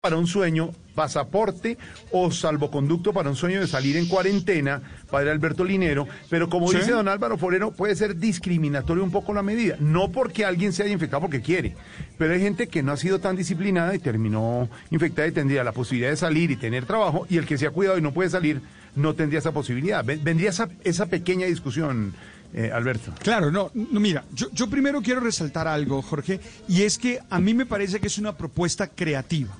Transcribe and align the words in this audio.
para 0.00 0.16
un 0.16 0.26
sueño, 0.26 0.70
pasaporte 0.94 1.76
o 2.10 2.30
salvoconducto 2.30 3.12
para 3.12 3.28
un 3.28 3.36
sueño 3.36 3.60
de 3.60 3.66
salir 3.66 3.98
en 3.98 4.08
cuarentena, 4.08 4.80
padre 5.10 5.30
Alberto 5.30 5.62
Linero, 5.62 6.08
pero 6.30 6.48
como 6.48 6.72
dice 6.72 6.92
don 6.92 7.06
Álvaro 7.06 7.36
Forero, 7.36 7.72
puede 7.72 7.94
ser 7.94 8.16
discriminatorio 8.16 9.04
un 9.04 9.10
poco 9.10 9.34
la 9.34 9.42
medida, 9.42 9.76
no 9.78 10.10
porque 10.10 10.46
alguien 10.46 10.72
se 10.72 10.84
haya 10.84 10.92
infectado 10.94 11.20
porque 11.20 11.42
quiere, 11.42 11.76
pero 12.16 12.32
hay 12.32 12.40
gente 12.40 12.68
que 12.68 12.82
no 12.82 12.92
ha 12.92 12.96
sido 12.96 13.18
tan 13.18 13.36
disciplinada 13.36 13.94
y 13.94 13.98
terminó 13.98 14.70
infectada 14.90 15.28
y 15.28 15.32
tendría 15.32 15.64
la 15.64 15.72
posibilidad 15.72 16.08
de 16.08 16.16
salir 16.16 16.50
y 16.50 16.56
tener 16.56 16.86
trabajo, 16.86 17.26
y 17.28 17.36
el 17.36 17.44
que 17.44 17.58
se 17.58 17.66
ha 17.66 17.70
cuidado 17.70 17.98
y 17.98 18.02
no 18.02 18.14
puede 18.14 18.30
salir, 18.30 18.62
no 18.96 19.14
tendría 19.14 19.40
esa 19.40 19.52
posibilidad. 19.52 20.02
Vendría 20.02 20.48
esa, 20.48 20.70
esa 20.82 21.06
pequeña 21.06 21.46
discusión. 21.46 22.14
Eh, 22.52 22.72
Alberto. 22.74 23.12
Claro, 23.22 23.52
no, 23.52 23.70
no 23.74 24.00
mira, 24.00 24.24
yo, 24.34 24.48
yo 24.52 24.68
primero 24.68 25.02
quiero 25.02 25.20
resaltar 25.20 25.68
algo, 25.68 26.02
Jorge, 26.02 26.40
y 26.66 26.82
es 26.82 26.98
que 26.98 27.20
a 27.30 27.38
mí 27.38 27.54
me 27.54 27.64
parece 27.64 28.00
que 28.00 28.08
es 28.08 28.18
una 28.18 28.36
propuesta 28.36 28.88
creativa 28.88 29.56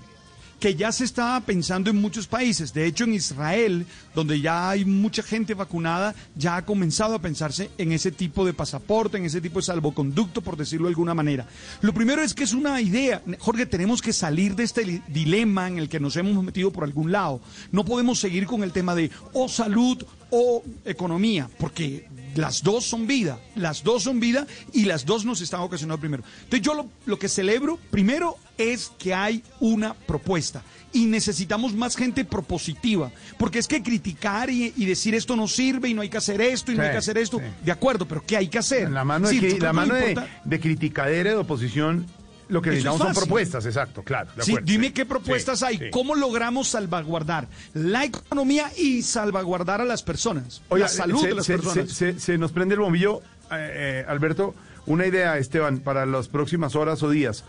que 0.61 0.75
ya 0.75 0.93
se 0.93 1.05
está 1.05 1.41
pensando 1.41 1.91
en 1.91 1.97
muchos 1.97 2.27
países. 2.27 2.75
De 2.75 2.85
hecho, 2.85 3.05
en 3.05 3.15
Israel, 3.15 3.87
donde 4.15 4.41
ya 4.41 4.69
hay 4.69 4.85
mucha 4.85 5.23
gente 5.23 5.55
vacunada, 5.55 6.15
ya 6.37 6.57
ha 6.57 6.67
comenzado 6.67 7.15
a 7.15 7.21
pensarse 7.21 7.71
en 7.79 7.93
ese 7.93 8.13
tipo 8.13 8.45
de 8.45 8.53
pasaporte, 8.53 9.17
en 9.17 9.25
ese 9.25 9.41
tipo 9.41 9.59
de 9.59 9.65
salvoconducto, 9.65 10.43
por 10.43 10.59
decirlo 10.59 10.87
de 10.87 10.93
alguna 10.93 11.15
manera. 11.15 11.49
Lo 11.81 11.95
primero 11.95 12.23
es 12.23 12.35
que 12.35 12.45
es 12.45 12.53
una 12.53 12.81
idea. 12.81 13.23
Jorge, 13.39 13.65
tenemos 13.65 14.03
que 14.03 14.13
salir 14.13 14.55
de 14.55 14.65
este 14.65 15.03
dilema 15.09 15.67
en 15.67 15.79
el 15.79 15.89
que 15.89 15.99
nos 15.99 16.17
hemos 16.17 16.45
metido 16.45 16.71
por 16.71 16.85
algún 16.85 17.11
lado. 17.11 17.41
No 17.73 17.85
podemos 17.85 18.21
seguir 18.21 18.47
con 18.47 18.63
el 18.63 18.73
tema 18.73 18.95
de 18.95 19.11
o 19.33 19.49
salud 19.49 20.05
o 20.31 20.63
economía, 20.85 21.49
porque 21.59 22.09
las 22.35 22.63
dos 22.63 22.85
son 22.85 23.07
vida, 23.07 23.39
las 23.57 23.83
dos 23.83 24.05
son 24.05 24.21
vida 24.21 24.47
y 24.73 24.85
las 24.85 25.05
dos 25.05 25.25
nos 25.25 25.41
están 25.41 25.61
ocasionando 25.61 26.01
primero. 26.01 26.23
Entonces 26.45 26.63
yo 26.63 26.89
lo, 27.07 27.19
que 27.19 27.29
celebro 27.29 27.79
primero 27.91 28.37
es 28.57 28.93
que 28.99 29.15
hay 29.15 29.43
una 29.59 29.95
propuesta 29.95 30.63
y 30.93 31.07
necesitamos 31.07 31.75
más 31.75 31.97
gente 31.97 32.25
propositiva, 32.25 33.11
porque 33.39 33.59
es 33.59 33.69
que 33.69 33.83
criticar 33.83 34.51
y, 34.51 34.71
decir 34.85 35.15
esto 35.15 35.37
no 35.37 35.47
sirve 35.47 35.89
y 35.89 35.95
no 35.95 36.03
hay 36.03 36.09
que 36.09 36.19
hacer 36.19 36.41
esto 36.41 36.73
y 36.73 36.77
no 36.77 36.83
hay 36.83 36.91
que 36.91 36.97
hacer 36.97 37.19
esto, 37.19 37.41
de 37.65 37.73
acuerdo, 37.73 38.07
pero 38.07 38.25
¿qué 38.27 38.37
hay 38.37 38.49
que 38.49 38.59
hacer? 38.59 38.91
La 38.91 39.05
mano, 39.05 39.29
de, 39.29 39.59
la 39.59 39.73
mano 39.73 39.95
de, 39.95 40.17
de 40.45 40.61
criticadera 40.61 41.31
de 41.31 41.37
oposición 41.37 42.07
lo 42.51 42.61
que 42.61 42.71
necesitamos 42.71 43.01
son 43.01 43.15
propuestas, 43.15 43.65
exacto, 43.67 44.03
claro. 44.03 44.31
sí, 44.41 44.57
dime 44.63 44.93
qué 44.93 45.07
propuestas 45.07 45.63
hay. 45.63 45.91
¿Cómo 45.91 46.15
logramos 46.15 46.69
salvaguardar 46.69 47.49
la 47.75 48.05
economía 48.05 48.71
y 48.77 49.03
salvaguardar 49.03 49.81
a 49.81 49.85
las 49.85 50.03
personas? 50.03 50.63
la 50.71 50.89
salud 50.89 51.23
de 51.23 51.35
las 51.35 51.47
personas. 51.47 51.91
Se, 51.91 52.39
nos 52.39 52.53
prende 52.53 52.75
el 52.75 52.81
bombillo, 52.81 53.21
eh, 53.51 54.03
eh, 54.03 54.05
Alberto. 54.09 54.55
Una 54.87 55.07
idea, 55.07 55.39
Esteban, 55.39 55.79
para 55.81 56.07
las 56.07 56.29
próximas 56.29 56.75
horas 56.75 57.03
o 57.03 57.11
días 57.11 57.45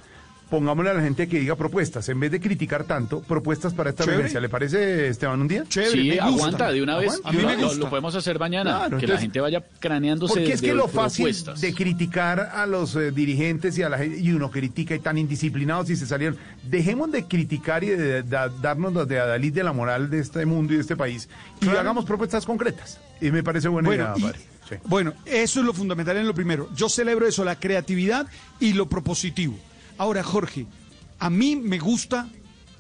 pongámosle 0.51 0.91
a 0.91 0.93
la 0.93 1.01
gente 1.01 1.29
que 1.29 1.39
diga 1.39 1.55
propuestas, 1.55 2.09
en 2.09 2.19
vez 2.19 2.29
de 2.29 2.41
criticar 2.41 2.83
tanto, 2.83 3.21
propuestas 3.21 3.73
para 3.73 3.91
esta 3.91 4.03
emergencia. 4.03 4.41
¿Le 4.41 4.49
parece, 4.49 5.07
Esteban, 5.07 5.39
un 5.39 5.47
día? 5.47 5.63
sí, 5.69 6.19
aguanta, 6.19 6.71
de 6.71 6.83
una 6.83 6.97
vez. 6.97 7.21
A 7.23 7.31
mí 7.31 7.43
me 7.43 7.55
gusta. 7.55 7.77
Lo, 7.77 7.89
podemos 7.89 8.13
hacer 8.15 8.37
mañana, 8.37 8.89
que 8.99 9.07
la 9.07 9.17
gente 9.17 9.39
vaya 9.39 9.63
craneándose 9.79 10.33
Porque 10.33 10.53
es 10.53 10.61
que 10.61 10.73
lo 10.73 10.89
fácil 10.89 11.33
de 11.59 11.73
criticar 11.73 12.51
a 12.53 12.65
los 12.67 12.95
eh, 12.97 13.11
dirigentes 13.11 13.77
y 13.77 13.83
a 13.83 13.89
la 13.89 13.97
gente, 13.97 14.19
y 14.19 14.31
uno 14.33 14.51
critica 14.51 14.93
y 14.93 14.99
tan 14.99 15.17
indisciplinados 15.17 15.89
y 15.89 15.95
se 15.95 16.05
salieron. 16.05 16.37
Dejemos 16.69 17.09
de 17.11 17.25
criticar 17.25 17.85
y 17.85 17.87
de, 17.87 18.21
darnos 18.23 19.07
de 19.07 19.19
adalid 19.19 19.53
de 19.53 19.63
la 19.63 19.71
moral 19.71 20.09
de 20.09 20.19
este 20.19 20.45
mundo 20.45 20.73
y 20.73 20.75
de 20.75 20.81
este 20.81 20.97
país 20.97 21.29
y 21.61 21.69
hagamos 21.69 22.03
propuestas 22.03 22.45
concretas. 22.45 22.99
Y 23.21 23.31
me 23.31 23.41
parece 23.41 23.69
buena 23.69 23.95
idea, 23.95 24.13
Bueno, 24.85 25.13
eso 25.25 25.61
es 25.61 25.65
lo 25.65 25.73
fundamental 25.73 26.17
en 26.17 26.27
lo 26.27 26.33
primero. 26.33 26.67
Yo 26.75 26.89
celebro 26.89 27.25
eso, 27.25 27.45
la 27.45 27.57
creatividad 27.57 28.27
y 28.59 28.73
lo 28.73 28.89
propositivo. 28.89 29.57
Ahora, 30.01 30.23
Jorge, 30.23 30.65
a 31.19 31.29
mí 31.29 31.55
me 31.55 31.77
gusta 31.77 32.27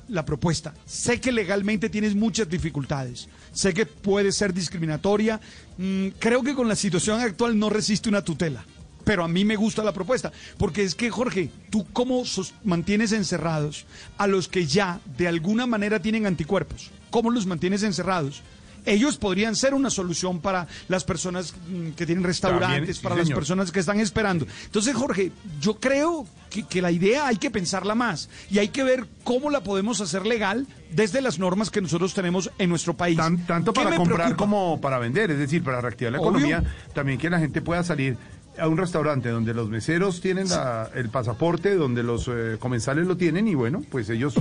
la 0.07 0.25
propuesta. 0.25 0.73
Sé 0.87 1.21
que 1.21 1.31
legalmente 1.31 1.87
tienes 1.87 2.15
muchas 2.15 2.49
dificultades. 2.49 3.29
Sé 3.51 3.75
que 3.75 3.85
puede 3.85 4.31
ser 4.31 4.55
discriminatoria. 4.55 5.39
Mm, 5.77 6.07
creo 6.17 6.41
que 6.41 6.55
con 6.55 6.67
la 6.67 6.75
situación 6.75 7.21
actual 7.21 7.59
no 7.59 7.69
resiste 7.69 8.09
una 8.09 8.23
tutela. 8.23 8.65
Pero 9.03 9.23
a 9.23 9.27
mí 9.27 9.45
me 9.45 9.55
gusta 9.55 9.83
la 9.83 9.93
propuesta. 9.93 10.31
Porque 10.57 10.81
es 10.81 10.95
que, 10.95 11.11
Jorge, 11.11 11.51
tú 11.69 11.85
cómo 11.93 12.23
mantienes 12.63 13.11
encerrados 13.11 13.85
a 14.17 14.25
los 14.25 14.47
que 14.47 14.65
ya 14.65 14.99
de 15.15 15.27
alguna 15.27 15.67
manera 15.67 16.01
tienen 16.01 16.25
anticuerpos. 16.25 16.89
¿Cómo 17.11 17.29
los 17.29 17.45
mantienes 17.45 17.83
encerrados? 17.83 18.41
Ellos 18.85 19.17
podrían 19.17 19.55
ser 19.55 19.73
una 19.73 19.89
solución 19.89 20.39
para 20.39 20.67
las 20.87 21.03
personas 21.03 21.53
mm, 21.53 21.91
que 21.91 22.05
tienen 22.05 22.23
restaurantes, 22.23 22.99
para 22.99 23.15
las 23.15 23.29
personas 23.29 23.71
que 23.71 23.79
están 23.79 23.99
esperando. 23.99 24.45
Entonces, 24.65 24.95
Jorge, 24.95 25.31
yo 25.59 25.75
creo 25.75 26.25
que, 26.49 26.81
la 26.81 26.91
idea 26.91 27.27
hay 27.27 27.37
que 27.37 27.51
pensarla 27.51 27.95
más 27.95 28.29
y 28.49 28.59
hay 28.59 28.69
que 28.69 28.83
ver 28.83 29.05
cómo 29.23 29.49
la 29.49 29.61
podemos 29.61 30.01
hacer 30.01 30.25
legal 30.25 30.67
desde 30.91 31.21
las 31.21 31.39
normas 31.39 31.69
que 31.69 31.81
nosotros 31.81 32.13
tenemos 32.13 32.51
en 32.57 32.69
nuestro 32.69 32.95
país. 32.95 33.17
tanto 33.47 33.73
para 33.73 33.95
comprar 33.95 34.35
como 34.35 34.81
para 34.81 34.99
vender, 34.99 35.31
es 35.31 35.37
decir, 35.37 35.63
para 35.63 35.79
reactivar 35.79 36.11
la 36.13 36.17
economía, 36.17 36.63
también 36.93 37.17
que 37.17 37.29
la 37.29 37.39
gente 37.39 37.61
pueda 37.61 37.83
salir 37.83 38.17
a 38.59 38.67
un 38.67 38.77
restaurante 38.77 39.29
donde 39.29 39.53
los 39.53 39.69
meseros 39.69 40.21
tienen 40.21 40.47
el 40.93 41.09
pasaporte, 41.09 41.75
donde 41.75 42.03
los 42.03 42.27
eh, 42.27 42.57
comensales 42.59 43.07
lo 43.07 43.17
tienen 43.17 43.47
y 43.47 43.55
bueno, 43.55 43.83
pues 43.89 44.09
ellos 44.09 44.35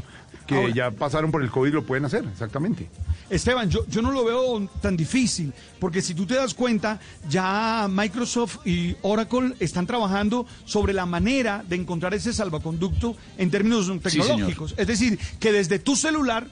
que 0.50 0.72
ya 0.72 0.91
pasaron 0.91 1.31
por 1.31 1.43
el 1.43 1.50
COVID 1.50 1.75
lo 1.75 1.84
pueden 1.84 2.05
hacer, 2.05 2.25
exactamente. 2.31 2.88
Esteban, 3.28 3.71
yo, 3.71 3.87
yo 3.87 4.03
no 4.03 4.11
lo 4.11 4.25
veo 4.25 4.69
tan 4.83 4.97
difícil, 4.97 5.53
porque 5.78 6.03
si 6.03 6.15
tú 6.15 6.27
te 6.27 6.34
das 6.34 6.55
cuenta, 6.55 6.99
ya 7.28 7.87
Microsoft 7.88 8.66
y 8.66 8.97
Oracle 9.03 9.55
están 9.61 9.87
trabajando 9.87 10.47
sobre 10.65 10.93
la 10.93 11.06
manera 11.06 11.65
de 11.69 11.77
encontrar 11.77 12.12
ese 12.15 12.33
salvaconducto 12.33 13.16
en 13.38 13.50
términos 13.50 13.91
tecnológicos. 14.03 14.75
es 14.77 14.87
decir, 14.87 15.19
que 15.38 15.53
desde 15.53 15.78
tu 15.78 15.97
celular 15.97 16.49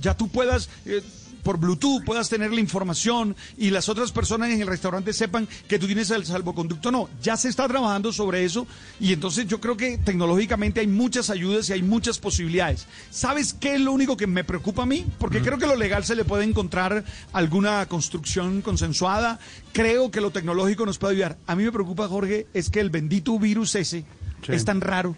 ya 0.00 0.16
tú 0.16 0.28
puedas... 0.28 0.70
Eh, 0.86 1.02
por 1.42 1.58
Bluetooth 1.58 2.04
puedas 2.04 2.28
tener 2.28 2.52
la 2.52 2.60
información 2.60 3.36
y 3.56 3.70
las 3.70 3.88
otras 3.88 4.12
personas 4.12 4.50
en 4.50 4.60
el 4.60 4.66
restaurante 4.66 5.12
sepan 5.12 5.48
que 5.68 5.78
tú 5.78 5.86
tienes 5.86 6.10
el 6.10 6.24
salvoconducto. 6.24 6.90
No, 6.90 7.08
ya 7.22 7.36
se 7.36 7.48
está 7.48 7.66
trabajando 7.68 8.12
sobre 8.12 8.44
eso 8.44 8.66
y 8.98 9.12
entonces 9.12 9.46
yo 9.46 9.60
creo 9.60 9.76
que 9.76 9.98
tecnológicamente 9.98 10.80
hay 10.80 10.86
muchas 10.86 11.30
ayudas 11.30 11.68
y 11.68 11.72
hay 11.72 11.82
muchas 11.82 12.18
posibilidades. 12.18 12.86
¿Sabes 13.10 13.54
qué 13.54 13.74
es 13.74 13.80
lo 13.80 13.92
único 13.92 14.16
que 14.16 14.26
me 14.26 14.44
preocupa 14.44 14.82
a 14.82 14.86
mí? 14.86 15.06
Porque 15.18 15.40
creo 15.40 15.58
que 15.58 15.66
lo 15.66 15.76
legal 15.76 16.04
se 16.04 16.16
le 16.16 16.24
puede 16.24 16.44
encontrar 16.44 17.04
alguna 17.32 17.86
construcción 17.86 18.62
consensuada. 18.62 19.38
Creo 19.72 20.10
que 20.10 20.20
lo 20.20 20.30
tecnológico 20.30 20.86
nos 20.86 20.98
puede 20.98 21.14
ayudar. 21.14 21.38
A 21.46 21.56
mí 21.56 21.64
me 21.64 21.72
preocupa, 21.72 22.08
Jorge, 22.08 22.46
es 22.54 22.70
que 22.70 22.80
el 22.80 22.90
bendito 22.90 23.38
virus 23.38 23.74
ese 23.74 24.04
es 24.48 24.64
tan 24.64 24.80
raro 24.80 25.16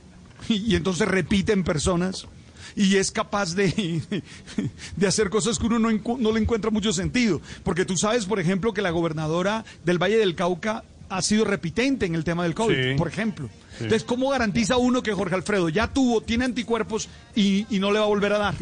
y, 0.48 0.54
y 0.72 0.76
entonces 0.76 1.08
repiten 1.08 1.64
personas 1.64 2.26
y 2.74 2.96
es 2.96 3.10
capaz 3.10 3.54
de, 3.54 4.02
de 4.96 5.06
hacer 5.06 5.30
cosas 5.30 5.58
que 5.58 5.66
uno 5.66 5.78
no, 5.78 5.90
no 5.90 6.32
le 6.32 6.40
encuentra 6.40 6.70
mucho 6.70 6.92
sentido. 6.92 7.40
Porque 7.62 7.84
tú 7.84 7.96
sabes, 7.96 8.26
por 8.26 8.40
ejemplo, 8.40 8.72
que 8.72 8.82
la 8.82 8.90
gobernadora 8.90 9.64
del 9.84 10.02
Valle 10.02 10.18
del 10.18 10.34
Cauca 10.34 10.84
ha 11.16 11.22
sido 11.22 11.44
repitente 11.44 12.06
en 12.06 12.14
el 12.14 12.24
tema 12.24 12.44
del 12.44 12.54
COVID, 12.54 12.96
por 12.96 13.08
ejemplo. 13.08 13.48
Entonces, 13.74 14.04
¿cómo 14.04 14.30
garantiza 14.30 14.76
uno 14.76 15.02
que 15.02 15.12
Jorge 15.12 15.34
Alfredo 15.34 15.68
ya 15.68 15.88
tuvo, 15.88 16.20
tiene 16.20 16.44
anticuerpos 16.44 17.08
y, 17.34 17.66
no 17.70 17.90
le 17.90 17.98
va 17.98 18.04
a 18.04 18.08
volver 18.08 18.32
a 18.32 18.38
dar? 18.38 18.54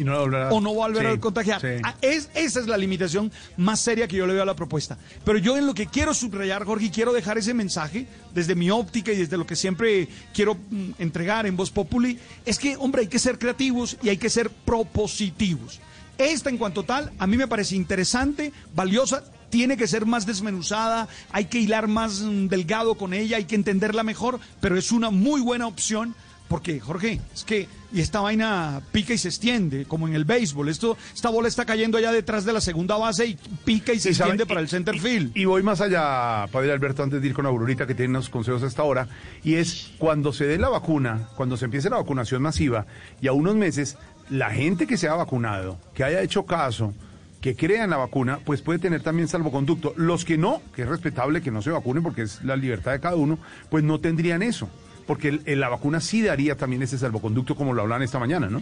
O 0.51 0.61
no 0.61 0.75
va 0.75 0.85
a 0.85 0.87
volver 0.87 1.07
a 1.07 1.19
contagiar. 1.19 1.61
Ah, 1.83 1.95
es, 2.01 2.29
esa 2.33 2.59
es 2.59 2.67
la 2.67 2.77
limitación 2.77 3.31
más 3.57 3.79
seria 3.79 4.07
que 4.07 4.15
yo 4.15 4.25
le 4.25 4.33
veo 4.33 4.43
a 4.43 4.45
la 4.45 4.55
propuesta. 4.55 4.97
Pero 5.23 5.37
yo 5.37 5.57
en 5.57 5.67
lo 5.67 5.73
que 5.73 5.87
quiero 5.87 6.13
subrayar, 6.13 6.63
Jorge, 6.65 6.89
quiero 6.91 7.13
dejar 7.13 7.37
ese 7.37 7.53
mensaje 7.53 8.07
desde 8.33 8.55
mi 8.55 8.71
óptica 8.71 9.11
y 9.11 9.17
desde 9.17 9.37
lo 9.37 9.45
que 9.45 9.55
siempre 9.55 10.07
quiero 10.33 10.55
mm, 10.55 10.91
entregar 10.99 11.45
en 11.45 11.55
Voz 11.55 11.69
Populi, 11.69 12.17
es 12.45 12.57
que, 12.57 12.75
hombre, 12.77 13.01
hay 13.01 13.07
que 13.07 13.19
ser 13.19 13.37
creativos 13.37 13.97
y 14.01 14.09
hay 14.09 14.17
que 14.17 14.29
ser 14.29 14.49
propositivos. 14.49 15.79
Esta 16.17 16.49
en 16.49 16.57
cuanto 16.57 16.83
tal, 16.83 17.11
a 17.17 17.27
mí 17.27 17.37
me 17.37 17.47
parece 17.47 17.75
interesante, 17.75 18.53
valiosa, 18.75 19.23
tiene 19.51 19.77
que 19.77 19.87
ser 19.87 20.07
más 20.07 20.25
desmenuzada, 20.25 21.07
hay 21.31 21.45
que 21.45 21.59
hilar 21.59 21.87
más 21.87 22.21
mm, 22.21 22.47
delgado 22.47 22.95
con 22.95 23.13
ella, 23.13 23.37
hay 23.37 23.45
que 23.45 23.55
entenderla 23.55 24.01
mejor, 24.03 24.39
pero 24.59 24.77
es 24.77 24.91
una 24.91 25.11
muy 25.11 25.41
buena 25.41 25.67
opción 25.67 26.15
porque, 26.51 26.81
Jorge, 26.81 27.21
es 27.33 27.45
que 27.45 27.69
y 27.93 28.01
esta 28.01 28.19
vaina 28.19 28.81
pica 28.91 29.13
y 29.13 29.17
se 29.17 29.29
extiende, 29.29 29.85
como 29.85 30.05
en 30.07 30.15
el 30.15 30.25
béisbol. 30.25 30.67
Esto, 30.67 30.97
esta 31.13 31.29
bola 31.29 31.47
está 31.47 31.65
cayendo 31.65 31.97
allá 31.97 32.11
detrás 32.11 32.43
de 32.43 32.51
la 32.51 32.59
segunda 32.59 32.97
base 32.97 33.25
y 33.25 33.37
pica 33.63 33.93
y 33.93 33.99
se 33.99 34.09
extiende 34.09 34.45
para 34.45 34.59
el 34.59 34.67
center 34.67 34.99
field. 34.99 35.31
Y, 35.35 35.45
voy 35.45 35.63
más 35.63 35.79
allá, 35.79 36.47
Padre 36.51 36.73
Alberto, 36.73 37.03
antes 37.03 37.21
de 37.21 37.27
ir 37.29 37.33
con 37.33 37.45
Aurorita, 37.45 37.87
que 37.87 37.95
tiene 37.95 38.09
unos 38.09 38.29
consejos 38.29 38.63
hasta 38.63 38.81
ahora, 38.81 39.07
y 39.43 39.55
es 39.55 39.91
cuando 39.97 40.33
se 40.33 40.45
dé 40.45 40.57
la 40.57 40.67
vacuna, 40.67 41.29
cuando 41.35 41.55
se 41.55 41.65
empiece 41.65 41.89
la 41.89 41.97
vacunación 41.97 42.41
masiva, 42.41 42.85
y 43.21 43.27
a 43.27 43.31
unos 43.31 43.55
meses, 43.55 43.97
la 44.29 44.51
gente 44.51 44.87
que 44.87 44.97
se 44.97 45.07
ha 45.07 45.13
vacunado, 45.13 45.79
que 45.93 46.03
haya 46.03 46.21
hecho 46.21 46.45
caso, 46.45 46.93
que 47.41 47.55
crean 47.55 47.89
la 47.89 47.97
vacuna, 47.97 48.39
pues 48.45 48.61
puede 48.61 48.79
tener 48.79 49.01
también 49.01 49.27
salvoconducto. 49.27 49.93
Los 49.97 50.23
que 50.23 50.37
no, 50.37 50.61
que 50.75 50.83
es 50.83 50.87
respetable 50.87 51.41
que 51.41 51.51
no 51.51 51.61
se 51.61 51.71
vacunen 51.71 52.03
porque 52.03 52.21
es 52.21 52.43
la 52.43 52.55
libertad 52.55 52.91
de 52.91 52.99
cada 52.99 53.15
uno, 53.15 53.39
pues 53.69 53.83
no 53.83 53.99
tendrían 53.99 54.43
eso. 54.43 54.69
Porque 55.07 55.41
la 55.45 55.67
vacuna 55.67 55.99
sí 55.99 56.21
daría 56.21 56.55
también 56.55 56.83
ese 56.83 56.97
salvoconducto 56.97 57.55
como 57.55 57.73
lo 57.73 57.81
hablan 57.81 58.03
esta 58.03 58.19
mañana, 58.19 58.47
¿no? 58.47 58.61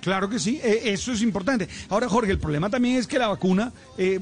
Claro 0.00 0.28
que 0.28 0.38
sí, 0.38 0.60
eh, 0.62 0.82
eso 0.84 1.12
es 1.12 1.22
importante. 1.22 1.68
Ahora, 1.88 2.08
Jorge, 2.08 2.32
el 2.32 2.38
problema 2.38 2.70
también 2.70 2.96
es 2.96 3.06
que 3.06 3.18
la 3.18 3.28
vacuna 3.28 3.72
eh, 3.96 4.18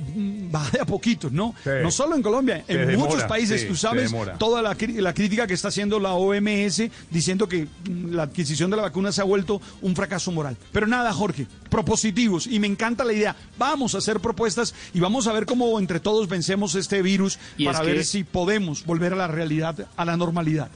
va 0.55 0.69
de 0.71 0.81
a 0.81 0.85
poquitos, 0.85 1.33
¿no? 1.33 1.55
No 1.65 1.91
solo 1.91 2.17
en 2.17 2.23
Colombia, 2.23 2.65
en 2.69 2.99
muchos 2.99 3.25
países, 3.25 3.67
tú 3.67 3.77
sabes, 3.77 4.13
toda 4.39 4.63
la, 4.63 4.77
la, 4.97 5.15
crítica 5.15 5.47
que 5.47 5.55
está 5.55 5.69
haciendo 5.69 5.99
la 5.99 6.15
OMS 6.15 6.83
diciendo 7.11 7.49
que 7.49 7.65
mm, 7.65 8.15
la 8.15 8.25
adquisición 8.25 8.71
de 8.71 8.77
la 8.77 8.83
vacuna 8.83 9.13
se 9.13 9.21
ha 9.21 9.25
vuelto 9.25 9.61
un 9.83 9.95
fracaso 9.95 10.33
moral. 10.33 10.57
Pero 10.73 10.87
nada, 10.87 11.13
Jorge, 11.13 11.47
propositivos, 11.69 12.47
y 12.47 12.59
me 12.59 12.67
encanta 12.67 13.05
la 13.05 13.13
idea. 13.13 13.37
Vamos 13.59 13.95
a 13.95 13.99
hacer 13.99 14.21
propuestas 14.21 14.75
y 14.95 15.01
vamos 15.01 15.27
a 15.27 15.33
ver 15.33 15.47
cómo 15.47 15.79
entre 15.79 16.01
todos 16.01 16.29
vencemos 16.29 16.75
este 16.75 17.03
virus 17.03 17.39
para 17.65 17.83
ver 17.83 18.05
si 18.05 18.25
podemos 18.25 18.85
volver 18.85 19.13
a 19.13 19.17
la 19.17 19.29
realidad, 19.29 19.89
a 19.97 20.05
la 20.05 20.17
normalidad. 20.17 20.71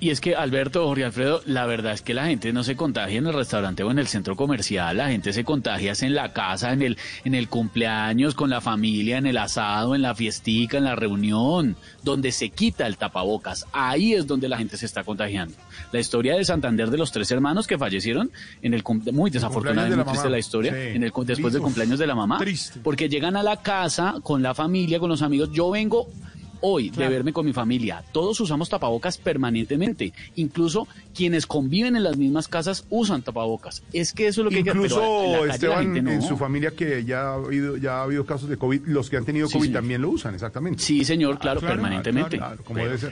Y 0.00 0.10
es 0.10 0.20
que, 0.20 0.36
Alberto, 0.36 0.86
Jorge 0.86 1.04
Alfredo, 1.04 1.42
la 1.44 1.66
verdad 1.66 1.92
es 1.92 2.02
que 2.02 2.14
la 2.14 2.26
gente 2.26 2.52
no 2.52 2.62
se 2.62 2.76
contagia 2.76 3.18
en 3.18 3.26
el 3.26 3.34
restaurante 3.34 3.82
o 3.82 3.90
en 3.90 3.98
el 3.98 4.06
centro 4.06 4.36
comercial, 4.36 4.96
la 4.96 5.08
gente 5.08 5.32
se 5.32 5.44
contagia 5.44 5.92
en 6.00 6.14
la 6.14 6.32
casa, 6.32 6.72
en 6.72 6.82
el, 6.82 6.98
en 7.24 7.34
el 7.34 7.48
cumpleaños, 7.48 8.34
con 8.34 8.50
la 8.50 8.60
familia, 8.60 9.18
en 9.18 9.26
el 9.26 9.36
asado, 9.38 9.94
en 9.94 10.02
la 10.02 10.14
fiestica, 10.14 10.78
en 10.78 10.84
la 10.84 10.94
reunión, 10.94 11.76
donde 12.04 12.30
se 12.30 12.50
quita 12.50 12.86
el 12.86 12.96
tapabocas. 12.96 13.66
Ahí 13.72 14.12
es 14.12 14.26
donde 14.26 14.48
la 14.48 14.58
gente 14.58 14.76
se 14.76 14.86
está 14.86 15.02
contagiando. 15.02 15.54
La 15.92 15.98
historia 15.98 16.36
de 16.36 16.44
Santander 16.44 16.90
de 16.90 16.98
los 16.98 17.10
tres 17.10 17.30
hermanos 17.30 17.66
que 17.66 17.78
fallecieron 17.78 18.30
en 18.62 18.74
el 18.74 18.84
muy 19.12 19.30
desafortunadamente 19.30 19.96
de 19.96 20.22
la, 20.22 20.30
la 20.30 20.38
historia, 20.38 20.92
en 20.92 21.02
el, 21.02 21.12
después 21.24 21.52
del 21.52 21.62
cumpleaños 21.62 21.98
de 21.98 22.06
la 22.06 22.14
mamá, 22.14 22.38
porque 22.82 23.08
llegan 23.08 23.36
a 23.36 23.42
la 23.42 23.56
casa 23.62 24.16
con 24.22 24.42
la 24.42 24.54
familia, 24.54 25.00
con 25.00 25.08
los 25.08 25.22
amigos. 25.22 25.50
Yo 25.52 25.70
vengo 25.70 26.08
hoy 26.60 26.90
de 26.90 27.08
verme 27.08 27.32
con 27.32 27.46
mi 27.46 27.52
familia. 27.52 28.04
Todos 28.12 28.40
usamos 28.40 28.68
tapabocas 28.68 29.18
permanentemente. 29.18 30.12
Incluso 30.36 30.86
quienes 31.14 31.46
conviven 31.46 31.96
en 31.96 32.04
las 32.04 32.16
mismas 32.16 32.48
casas 32.48 32.84
usan 32.90 33.22
tapabocas. 33.22 33.82
Es 33.92 34.12
que 34.12 34.28
eso 34.28 34.42
es 34.42 34.44
lo 34.44 34.50
que 34.50 34.60
Incluso 34.60 35.34
hay 35.34 35.48
que 35.48 35.54
Esteban, 35.54 35.96
en 36.08 36.22
su 36.22 36.36
familia 36.36 36.70
que 36.72 37.04
ya 37.04 37.30
ha 37.30 37.34
habido, 37.34 37.76
ya 37.76 37.98
ha 37.98 38.02
habido 38.02 38.24
casos 38.24 38.48
de 38.48 38.56
COVID, 38.56 38.86
los 38.86 39.10
que 39.10 39.16
han 39.16 39.24
tenido 39.24 39.48
COVID 39.48 39.72
también 39.72 40.02
lo 40.02 40.10
usan, 40.10 40.34
exactamente. 40.34 40.82
Sí, 40.82 41.04
señor, 41.04 41.38
claro, 41.38 41.60
permanentemente. 41.60 42.40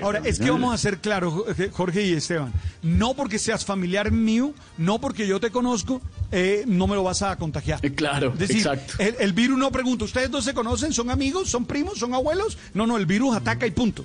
Ahora, 0.02 0.20
es 0.24 0.38
que 0.38 0.50
vamos 0.50 0.74
a 0.74 0.78
ser 0.78 0.98
claros, 0.98 1.34
Jorge 1.72 2.06
y 2.06 2.12
Esteban. 2.12 2.52
No 2.82 3.14
porque 3.14 3.38
seas 3.38 3.64
familiar 3.64 4.10
mío, 4.10 4.52
no 4.78 5.00
porque 5.00 5.26
yo 5.26 5.40
te 5.40 5.50
conozco, 5.50 6.00
eh, 6.32 6.64
no 6.66 6.86
me 6.86 6.94
lo 6.94 7.02
vas 7.02 7.22
a 7.22 7.36
contagiar. 7.36 7.80
Eh, 7.82 7.92
claro, 7.94 8.34
exacto. 8.38 8.94
El, 8.98 9.16
el 9.18 9.32
virus 9.32 9.58
no 9.58 9.70
pregunta, 9.70 10.04
¿ustedes 10.04 10.30
dos 10.30 10.44
se 10.44 10.54
conocen? 10.54 10.92
¿Son 10.92 11.10
amigos? 11.10 11.50
¿Son 11.50 11.64
primos? 11.64 11.98
¿Son 11.98 12.14
abuelos? 12.14 12.58
No, 12.74 12.86
no, 12.86 12.96
el 12.96 13.06
virus 13.06 13.35
ataca 13.36 13.66
y 13.66 13.70
punto. 13.70 14.04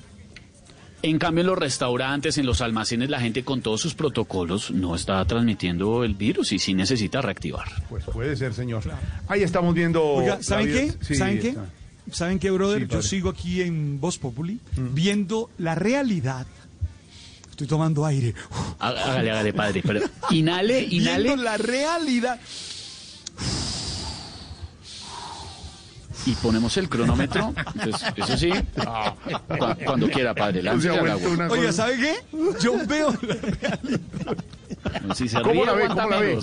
En 1.04 1.18
cambio, 1.18 1.42
en 1.42 1.48
los 1.48 1.58
restaurantes, 1.58 2.38
en 2.38 2.46
los 2.46 2.62
almacenes, 2.62 3.10
la 3.10 3.20
gente 3.20 3.44
con 3.44 3.62
todos 3.62 3.82
sus 3.82 3.96
protocolos 3.96 4.70
no 4.70 4.94
está 4.94 5.26
transmitiendo 5.26 6.04
el 6.04 6.14
virus 6.14 6.52
y 6.52 6.60
sí 6.60 6.76
necesita 6.76 7.22
reactivar. 7.22 7.68
Pues 7.90 8.06
puede 8.06 8.36
ser, 8.36 8.54
señor. 8.54 8.84
Ahí 9.28 9.42
estamos 9.42 9.74
viendo. 9.74 10.24
¿saben 10.42 10.68
qué? 10.68 11.16
¿Saben 11.16 11.40
qué? 11.40 11.56
¿Saben 12.12 12.40
qué, 12.40 12.52
brother? 12.52 12.88
Yo 12.88 13.02
sigo 13.02 13.30
aquí 13.30 13.62
en 13.62 14.00
Voz 14.00 14.18
Populi 14.18 14.60
mm. 14.76 14.94
viendo 14.94 15.50
la 15.58 15.76
realidad. 15.76 16.46
Estoy 17.50 17.68
tomando 17.68 18.06
aire. 18.06 18.34
Hágale, 18.80 19.32
hágale, 19.32 19.54
padre. 19.54 19.82
Pero 19.86 20.02
inhale, 20.30 20.82
inhale. 20.90 21.24
Viendo 21.24 21.44
la 21.44 21.58
realidad. 21.58 22.40
Y 26.26 26.36
ponemos 26.36 26.76
el 26.78 26.90
cronómetro. 26.90 27.54
eso 28.16 28.38
sí, 28.38 28.52
cuando, 29.86 30.10
quiera, 30.10 30.34
padre. 30.34 30.64
Lance 30.64 30.90
Oiga, 30.90 31.72
¿sabe 31.72 31.98
qué? 31.98 32.16
Yo 32.60 32.78
veo 32.88 33.12
la 33.22 33.36
realidad. 33.36 34.38
Si 35.16 35.30
se 35.30 35.42
¿Cómo 35.42 35.66
la 35.66 35.74
ve? 35.74 35.88
¿Cómo 35.88 36.10
la 36.10 36.20
ve? 36.20 36.40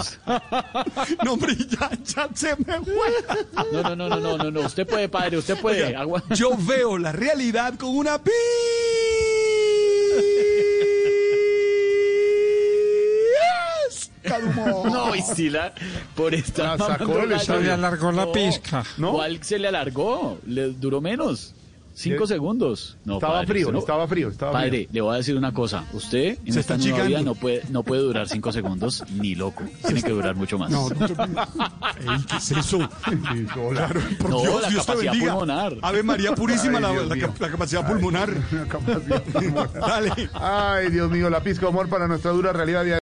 No, 1.25 1.33
hombre, 1.33 1.57
ya, 1.57 1.91
ya 2.05 2.29
se 2.35 2.55
me 2.57 2.81
fue. 2.81 3.73
No, 3.73 3.83
no, 3.83 3.97
no, 3.97 4.09
no, 4.09 4.37
no, 4.37 4.51
no, 4.51 4.61
Usted 4.61 4.87
puede, 4.87 5.09
padre, 5.09 5.39
usted 5.39 5.59
puede. 5.61 5.97
yo 6.35 6.51
veo 6.57 6.99
la 6.99 7.13
realidad 7.13 7.75
con 7.75 7.91
una 7.91 8.23
pi. 8.23 8.31
No, 14.85 15.15
y 15.15 15.23
si 15.23 15.51
la. 15.51 15.73
Por 16.15 16.35
esta. 16.35 16.77
se 17.39 17.61
le 17.61 17.73
alargó 17.73 18.13
la 18.13 18.31
pizca. 18.33 18.85
¿No? 18.97 19.13
¿Cuál 19.13 19.43
se 19.43 19.59
le 19.59 19.69
alargó? 19.69 20.39
Le 20.47 20.71
duró 20.73 21.01
menos. 21.01 21.55
Cinco 21.99 22.29
segundos. 22.29 22.97
No, 23.05 23.15
estaba 23.15 23.45
frío, 23.45 23.77
estaba 23.77 24.07
frío, 24.07 24.29
estaba 24.29 24.53
Padre, 24.53 24.89
le 24.93 25.01
voy 25.01 25.15
a 25.15 25.17
decir 25.17 25.37
una 25.37 25.53
cosa. 25.53 25.85
Usted 25.93 26.39
en 26.45 26.57
esta 26.57 26.77
nueva 26.77 27.03
vida 27.03 27.23
no 27.23 27.35
puede, 27.35 27.65
no 27.71 27.83
puede 27.83 28.03
durar 28.03 28.29
cinco 28.29 28.53
segundos 28.53 29.03
ni 29.11 29.35
loco. 29.35 29.65
Tiene 29.85 30.01
que 30.01 30.11
durar 30.11 30.37
mucho 30.37 30.59
más. 30.59 30.71
No, 30.71 30.89
no, 30.89 30.97
¿Qué 30.97 32.37
es 32.37 32.53
eso? 32.53 32.89
claro, 33.73 34.01
por 34.21 34.31
no, 34.31 34.41
Dios, 34.43 34.63
la 34.63 34.69
Dios 34.69 34.87
capacidad 34.87 35.13
pulmonar. 35.13 35.77
Ave 35.83 36.05
María 36.05 36.37
Purísima, 36.37 36.79
la, 36.79 36.93
la, 36.93 37.51
capacidad 37.51 37.85
pulmonar. 37.85 38.33
La 38.53 38.67
capacidad 38.67 39.23
pulmonar. 39.25 39.73
Dale. 39.73 40.31
Ay, 40.35 40.91
Dios 40.91 41.11
mío, 41.11 41.29
la 41.29 41.43
pizca 41.43 41.63
de 41.63 41.69
amor 41.71 41.89
para 41.89 42.07
nuestra 42.07 42.31
dura 42.31 42.53
realidad 42.53 42.85